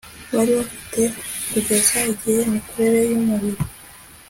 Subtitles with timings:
[0.35, 1.01] bari bafite
[1.51, 3.61] kugeza igihe imikorere yumubiri